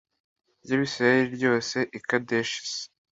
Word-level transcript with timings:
ry 0.63 0.71
abisirayeli 0.77 1.27
ryose 1.37 1.77
i 1.97 1.99
kadeshi 2.07 2.59
s 2.69 2.73